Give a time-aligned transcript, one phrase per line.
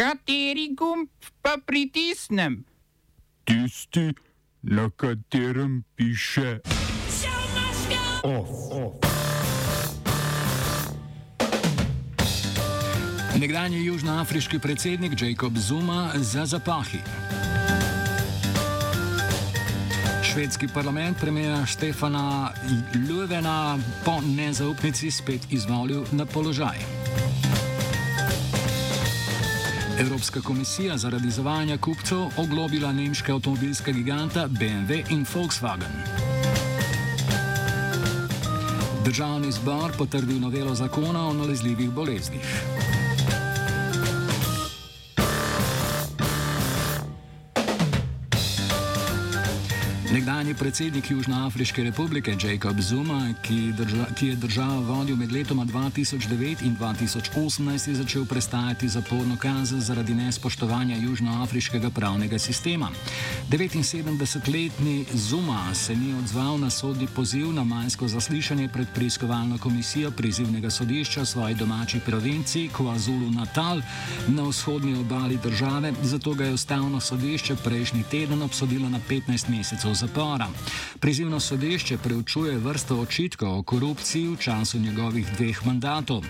[0.00, 1.08] Kateri gumb
[1.42, 2.64] pa pritisnem?
[3.44, 4.14] Tisti,
[4.62, 6.60] na katerem piše
[8.24, 8.48] OF.
[13.40, 16.98] Nekdanji južnoafriški predsednik Jacob Zuma za zapahi.
[20.32, 22.52] Švedski parlament premija Štefana
[23.08, 26.99] Ljuvena po nezaupnici spet izvolil na položaj.
[30.00, 35.92] Evropska komisija zaradi izvajanja kupcev oglobila nemške avtomobilske giganta BMW in Volkswagen.
[39.04, 42.79] Državni zbor potrdil novelo zakona o nalezljivih boleznih.
[50.12, 56.64] Nekdanji predsednik Južnoafriške republike Jacob Zuma, ki, drža, ki je državo vodil med letoma 2009
[56.66, 62.90] in 2018, je začel prestajati zaporno kazen zaradi nespoštovanja južnoafriškega pravnega sistema.
[63.50, 70.70] 79-letni Zuma se ni odzval na sodni poziv na majsko zaslišanje pred preiskovalno komisijo prizivnega
[70.70, 73.82] sodišča v svoji domači provinciji KwaZulu Natal
[74.28, 79.99] na vzhodnji obali države, zato ga je ustavno sodišče prejšnji teden obsodilo na 15 mesecev
[80.00, 80.48] zapora.
[81.00, 86.24] Prizivno sodišče preučuje vrsto očitkov o korupciji v času njegovih dveh mandatov.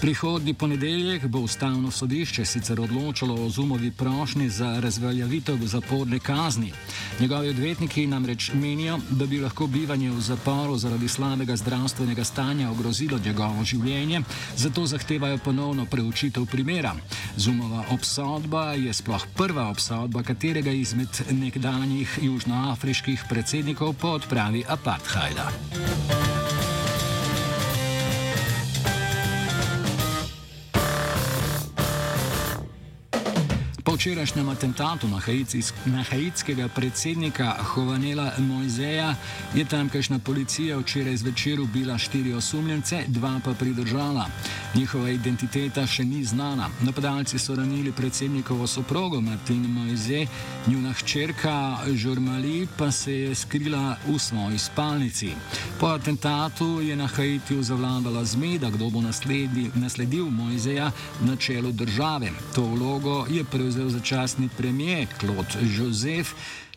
[0.00, 6.72] Prihodni ponedeljek bo ustavno sodišče sicer odločilo o Zumovi prošnji za razveljavitev zaporne kazni.
[7.20, 13.18] Njegovi odvetniki namreč menijo, da bi lahko bivanje v zaporu zaradi slabega zdravstvenega stanja ogrozilo
[13.24, 14.20] njegovo življenje,
[14.56, 16.94] zato zahtevajo ponovno preučitev primera.
[17.36, 26.15] Zumova obsodba je sploh prva obsodba katerega izmed nekdanjih južnoafriških ameriških predsednikov po odpravi apartheida.
[34.06, 35.20] Včerajšnjem atentatu na,
[35.84, 39.14] na haitskega predsednika Hovanela Mojzeja
[39.54, 44.26] je tamkajšnja policija včeraj zvečer ubila štiri osumljence, dva pa pridržala.
[44.74, 46.68] Njihova identiteta še ni znana.
[46.80, 50.26] Napadalci so ranili predsednikovo soprogo Martin Mojze,
[50.66, 55.32] njuna hčerka Žurmali pa se je skrila v svoji spalnici.
[55.80, 62.30] Po atentatu je na Haitiju zavladala zmeda, kdo bo nasledil, nasledil Mojzeja na čelu države.
[62.54, 66.28] To vlogo je prevzel prevzel začasni premijer Claude Joseph.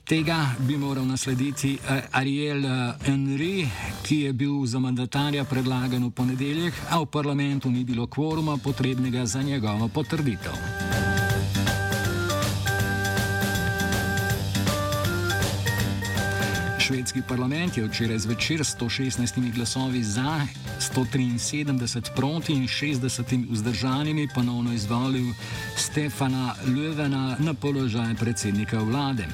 [0.04, 3.68] Tega bi moral naslediti eh, Ariel eh, Henry,
[4.02, 9.26] ki je bil za mandatarja predlagan v ponedeljek, a v parlamentu ni bilo kvoruma potrebnega
[9.26, 11.09] za njegovo potrditev.
[16.90, 20.42] Švedski parlament je včeraj zvečer s 116 glasovi za,
[20.96, 25.34] 173 proti in 60 vzdržanimi ponovno izvolil
[25.78, 29.28] Stefana Löwena na položaj predsednika vlade.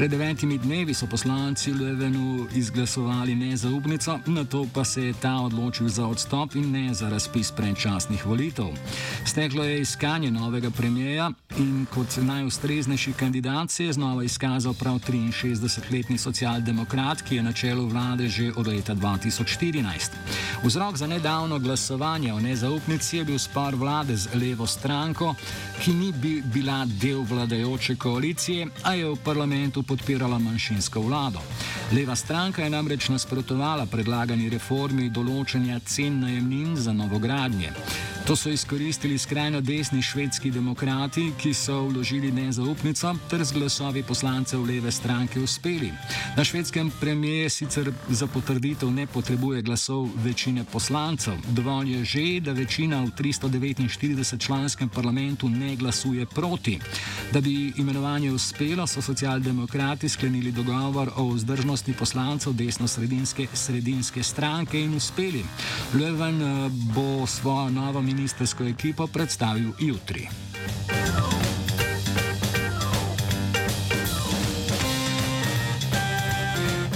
[0.00, 5.88] Pred devetimi dnevi so poslanci Löwenu izglasovali nezaupnico, na to pa se je ta odločil
[5.88, 8.64] za odstop in ne za razpis predčasnih volitev.
[9.26, 16.18] Steklo je iskanje novega premijeja in kot najustreznejši kandidat se je znova izkazal prav 63-letni
[16.18, 20.10] socialdemokrat demokrat, ki je na čelu vlade že od leta 2014.
[20.64, 25.34] Vzrok za nedavno glasovanje o nezaupnici je bil spor vlade z levo stranko,
[25.82, 31.42] ki ni bi bila del vladajoče koalicije, a je v parlamentu podpirala manjšinsko vlado.
[31.92, 37.74] Leva stranka je namreč nasprotovala predlagani reformi določanja cen najemnin za novogradnje.
[38.30, 44.62] To so izkoristili skrajno desni švedski demokrati, ki so vložili nezaupnico ter z glasovi poslancev
[44.62, 45.90] leve stranke uspeli.
[46.36, 51.34] Na švedskem premije sicer za potrditev ne potrebuje glasov večine poslancev.
[51.48, 56.78] Dovolj je že, da večina v 349 članskem parlamentu ne glasuje proti.
[57.32, 64.94] Da bi imenovanje uspelo, so socialdemokrati sklenili dogovor o vzdržnosti poslancev desno-sredinske sredinske stranke in
[64.94, 65.44] uspeli.
[65.94, 70.28] Leven eh, bo svojo novo ministersko ekipo predstavil jutri.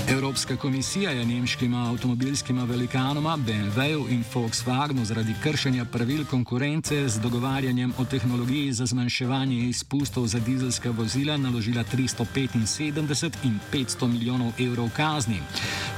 [0.08, 7.93] Evropska komisija je nemškima avtomobilskima velikanoma BMW in Volkswagenu zaradi kršenja pravil konkurence z dogovarjanjem
[7.99, 15.40] o tehnologiji za zmanjševanje izpustov za dizelska vozila naložila 375 in 500 milijonov evrov kazni.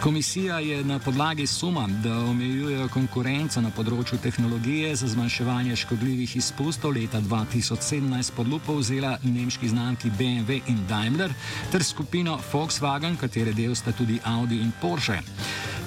[0.07, 6.95] Komisija je na podlagi suma, da omejujejo konkurenco na področju tehnologije za zmanjševanje škodljivih izpustov
[6.95, 11.35] leta 2017 pod lupo vzela nemški znamki BMW in Daimler
[11.73, 15.19] ter skupino Volkswagen, katere del sta tudi Audi in Porsche.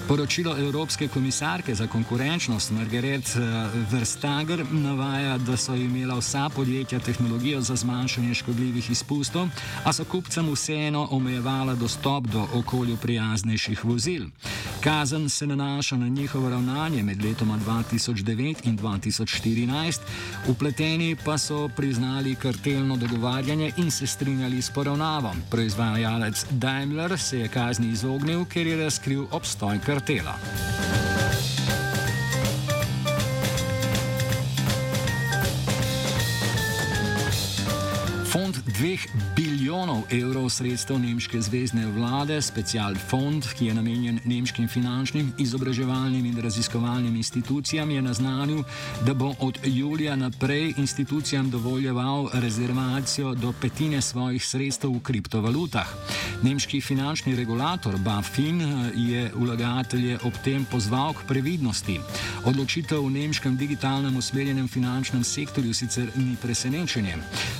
[0.09, 3.39] Poročilo Evropske komisarke za konkurenčnost Margaret eh,
[3.91, 9.47] Verstager navaja, da so imela vsa podjetja tehnologijo za zmanjšanje škodljivih izpustov,
[9.83, 14.25] a so kupcem vseeno omejevala dostop do okolju prijaznejših vozil.
[14.81, 19.99] Kazen se nanaša na njihovo ravnanje med letoma 2009 in 2014,
[20.47, 25.35] upleteni pa so priznali kartelno dogovarjanje in se strinjali s poravnavo.
[25.51, 30.35] Proizvajalec Daimler se je kazni izognil, ker je razkril obstoj kartela drhtela.
[38.69, 46.25] 2 bilijonov evrov sredstev nemške zvezdne vlade, special fond, ki je namenjen nemškim finančnim, izobraževalnim
[46.25, 48.63] in raziskovalnim institucijam, je naznanil,
[49.05, 55.87] da bo od julija naprej institucijam dovoljeval rezervacijo do petine svojih sredstev v kriptovalutah.
[56.43, 61.99] Nemški finančni regulator BaFin eh, je vlagatelje ob tem pozval k previdnosti.
[62.45, 67.15] Odločitev v nemškem digitalnem usmerjenem finančnem sektorju sicer ni presenečenje.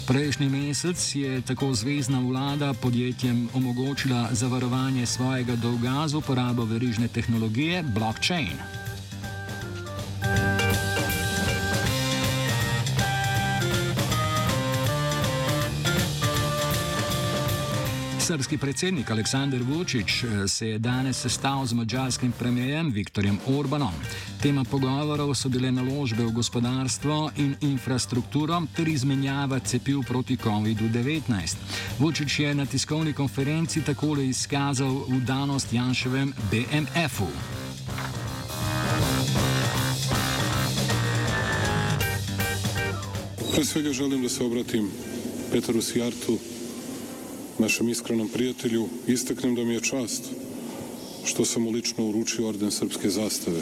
[0.08, 7.84] Prejšnji mesec je tako zvezdna vlada podjetjem omogočila zavarovanje svojega dolga z uporabo verižne tehnologije
[7.84, 8.79] blockchain.
[18.30, 23.94] Srpski predsednik Aleksandr Vučić eh, se je danes sestal z mađarskim premijem Viktorjem Orbanom.
[24.42, 31.56] Tema pogovorov so bile naložbe v gospodarstvo in infrastrukturo ter izmenjava cepiv proti COVID-19.
[32.00, 37.28] Vučić je na tiskovni konferenci takole izkazal vdanost Janševem BMF-u.
[43.56, 44.92] Pre svega želim da se obratim
[45.52, 46.38] Peteru Sijartu,
[47.60, 50.24] našem iskrenom prijatelju, istaknem da mi je čast
[51.26, 53.62] što sam mu lično uručio orden srpske zastave.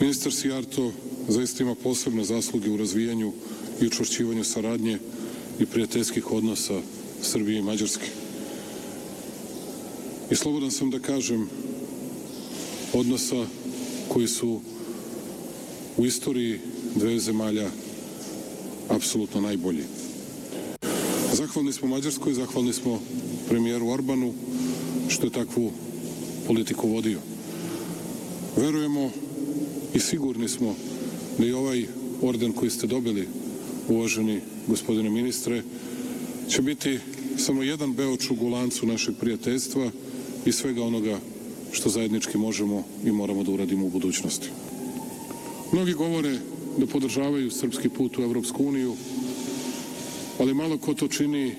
[0.00, 0.92] Ministar Sijarto
[1.28, 3.32] zaista ima posebne zasluge u razvijanju
[3.80, 4.98] i učvršćivanju saradnje
[5.60, 6.80] i prijateljskih odnosa
[7.22, 8.06] Srbije i Mađarske.
[10.30, 11.48] I slobodan sam da kažem
[12.92, 13.46] odnosa
[14.08, 14.60] koji su
[15.96, 16.60] u istoriji
[16.94, 17.70] dve zemalja
[18.88, 19.84] apsolutno najbolji.
[21.36, 23.00] Zahvalni smo Mađarskoj, zahvalni smo
[23.48, 24.32] premijeru Orbanu
[25.08, 25.70] što je takvu
[26.46, 27.18] politiku vodio.
[28.56, 29.10] Verujemo
[29.94, 30.74] i sigurni smo
[31.38, 31.86] da i ovaj
[32.22, 33.28] orden koji ste dobili,
[33.88, 35.62] uvaženi gospodine ministre,
[36.48, 36.98] će biti
[37.36, 39.90] samo jedan beočug u lancu našeg prijateljstva
[40.46, 41.18] i svega onoga
[41.72, 44.48] što zajednički možemo i moramo da uradimo u budućnosti.
[45.72, 46.38] Mnogi govore
[46.78, 48.96] da podržavaju srpski put u Evropsku uniju,
[50.38, 51.54] ali malo ko to čini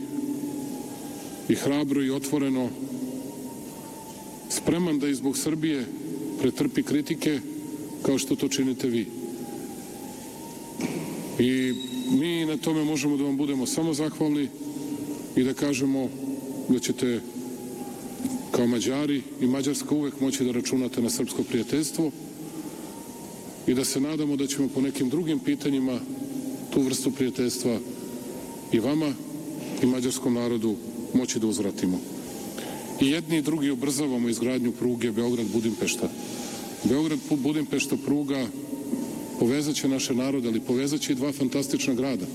[1.49, 2.69] i hrabro i otvoreno,
[4.49, 5.85] spreman da i zbog Srbije
[6.41, 7.39] pretrpi kritike
[8.01, 9.05] kao što to činite vi.
[11.39, 11.73] I
[12.19, 14.47] mi na tome možemo da vam budemo samo zahvalni
[15.35, 16.09] i da kažemo
[16.69, 17.21] da ćete
[18.51, 22.11] kao Mađari i Mađarska uvek moći da računate na srpsko prijateljstvo
[23.67, 25.99] i da se nadamo da ćemo po nekim drugim pitanjima
[26.73, 27.79] tu vrstu prijateljstva
[28.71, 29.13] i vama
[29.83, 30.75] i mađarskom narodu
[31.13, 31.99] moći da uzvratimo.
[33.01, 36.07] I jedni i drugi ubrzavamo izgradnju pruge Beograd-Budimpešta.
[36.83, 38.47] Beograd-Budimpešta pruga
[39.39, 42.25] povezat će naše narode, ali povezat će i dva fantastična grada.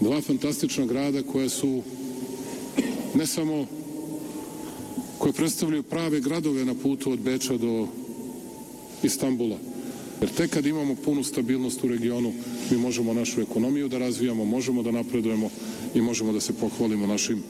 [0.00, 1.82] Dva fantastična grada koja su
[3.14, 3.66] ne samo
[5.18, 7.86] koje predstavljaju prave gradove na putu od Beča do
[9.02, 9.58] Istambula,
[10.20, 12.32] Jer tek kad imamo punu stabilnost u regionu,
[12.70, 15.50] mi možemo našu ekonomiju da razvijamo, možemo da napredujemo
[15.94, 17.42] i možemo da se pohvalimo našim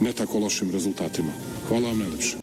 [0.00, 1.32] ne tako lošim rezultatima.
[1.68, 2.36] Hvala vam najlepše.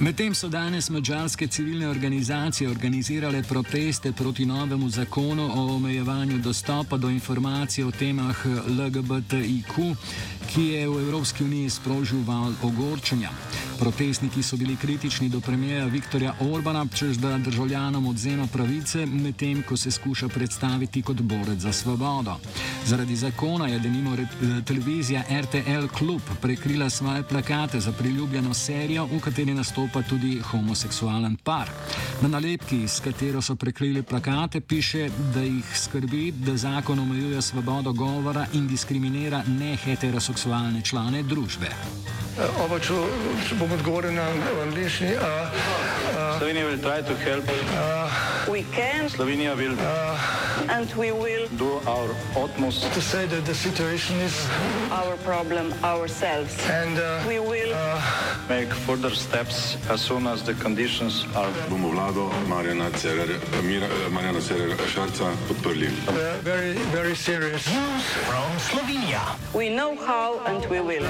[0.00, 7.10] Medtem so danes mađarske civilne organizacije organizirale proteste proti novemu zakonu o omejevanju dostopa do
[7.10, 9.96] informacij o temah LGBTIQ,
[10.54, 13.30] ki je v Evropski uniji sprožil val ogorčenja.
[13.80, 19.76] Protestniki so bili kritični do premijeja Viktorja Orbana, čež da državljanom odzema pravice, medtem ko
[19.76, 22.36] se skuša predstaviti kot borec za svobodo.
[22.86, 24.16] Zaradi zakona je denimo
[24.66, 31.68] televizija RTL Klub prekrila svoje plakate za priljubljeno serijo, v kateri nastopa tudi homoseksualen par.
[32.22, 37.92] Na nalepki, s katero so prekrili plakate, piše, da jih skrbi, da zakon omejuje svobodo
[37.92, 41.70] govora in diskriminira neheteroseksualne člane družbe.
[42.38, 42.94] Oba, če,
[43.48, 44.28] če bom odgovoril na
[44.62, 45.16] angliški.
[46.38, 47.44] Slovenia will try to help.
[48.48, 49.76] We can Slovenia will
[50.68, 54.34] and we will do our utmost to say that the situation is
[54.90, 56.54] our problem ourselves.
[56.68, 57.72] and uh, We will
[58.48, 61.50] make further steps as soon as the conditions are.
[61.68, 62.90] bomo vlado Marjana
[64.40, 65.88] Cererja Šarca podprli.
[66.08, 67.68] uh, very very serious.
[69.54, 71.06] we know how and we will.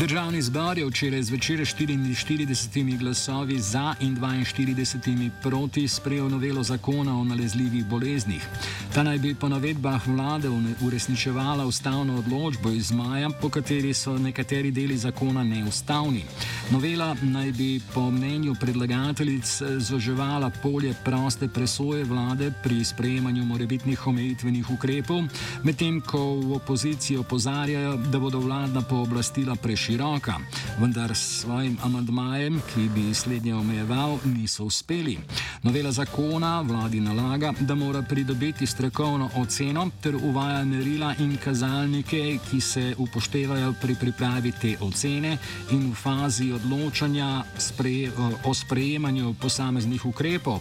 [0.00, 7.20] Državni zbor je včeraj zvečer s 44 glasovi za in 42 proti sprejel novelo zakona
[7.20, 8.48] o nalezljivih boleznih.
[8.94, 10.48] Ta naj bi po navedbah vlade
[10.86, 16.24] uresničevala ustavno odločbo iz maja, po kateri so nekateri deli zakona neustavni.
[16.70, 24.70] Novela naj bi po mnenju predlagateljic zoževala polje proste presoje vlade pri sprejemanju morebitnih omejitvenih
[24.70, 25.22] ukrepov,
[25.62, 30.34] medtem ko v opoziciji opozarjajo, da bodo vladna pooblastila preširoka,
[30.80, 35.18] vendar s svojim amandmajem, ki bi slednje omejeval, niso uspeli.
[35.62, 42.60] Novela zakona vladi nalaga, da mora pridobiti strokovno oceno ter uvaja merila in kazalnike, ki
[42.60, 45.38] se upoštevajo pri pripravi te ocene
[45.70, 48.10] in v fazi odločanja spreje,
[48.44, 50.58] o sprejemanju posameznih ukrepov.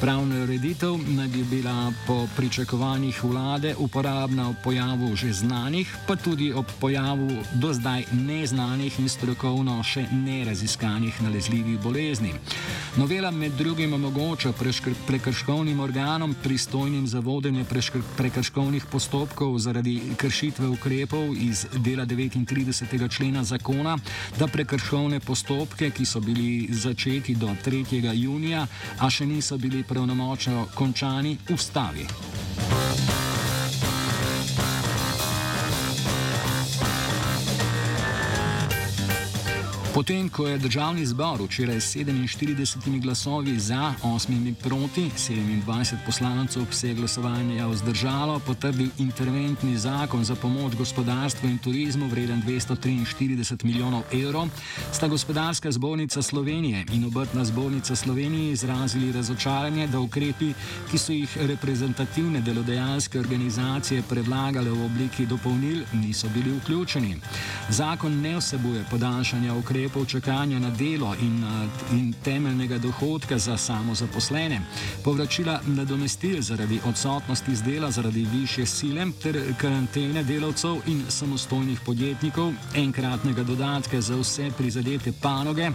[0.00, 6.52] Pravna ureditev naj bi bila po pričakovanjih vlade uporabna ob pojavu že znanih, pa tudi
[6.52, 8.63] ob pojavu do zdaj neznanih
[8.98, 12.32] in strokovno še neraziskanih nalezljivih bolezni.
[12.96, 14.52] Novela med drugim omogoča
[15.06, 17.64] prekrškovnim organom, pristojnim za vodenje
[18.16, 23.08] prekrškovnih postopkov zaradi kršitve ukrepov iz dela 39.
[23.16, 23.98] člena zakona,
[24.38, 28.14] da prekrškovne postopke, ki so bili začeti do 3.
[28.14, 28.66] junija,
[28.98, 32.08] a še niso bili pravnomočno končani, ustavi.
[39.94, 46.88] Potem, ko je državni zbor včeraj s 47 glasovi za, 8 proti, 27 poslancev se
[46.88, 54.48] je glasovanja vzdržalo, potrdil interventni zakon za pomoč gospodarstvu in turizmu vreden 243 milijonov evrov,
[54.92, 60.52] sta gospodarska zbornica Slovenije in obrtna zbornica Slovenije izrazili razočaranje, da ukrepi,
[60.90, 67.16] ki so jih reprezentativne delodajalske organizacije predlagale v obliki dopolnil, niso bili vključeni.
[67.68, 74.60] Zakon ne vsebuje podaljšanja ukrepov čakanja na delo in, a, in temeljnega dohodka za samozaposlene,
[75.04, 82.52] povračila nadomestil zaradi odsotnosti z dela zaradi više sile ter karantene delavcev in samostojnih podjetnikov,
[82.74, 85.70] enkratnega dodatka za vse prizadete panoge,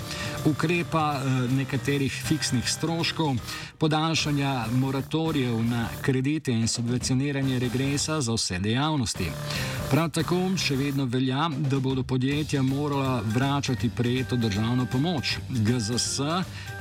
[0.45, 3.35] ukrepa eh, nekaterih fiksnih stroškov,
[3.77, 9.31] podaljšanja moratorijev na kredite in subvencioniranje regresa za vse dejavnosti.
[9.89, 15.37] Prav tako še vedno velja, da bodo podjetja morala vračati prejeto državno pomoč.
[15.49, 16.19] GZS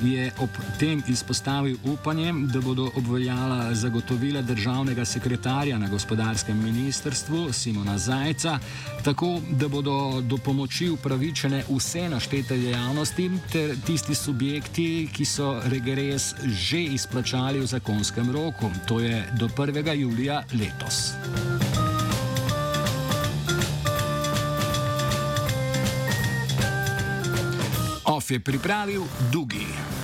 [0.01, 7.99] je ob tem izpostavil upanje, da bodo obveljala zagotovila državnega sekretarja na gospodarskem ministrstvu Simona
[7.99, 8.59] Zajca,
[9.05, 16.35] tako da bodo do pomoči upravičene vse naštete dejavnosti ter tisti subjekti, ki so regres
[16.45, 19.93] že izplačali v zakonskem roku, to je do 1.
[19.95, 21.68] julija letos.
[28.19, 29.98] Of je pripravil Dugi.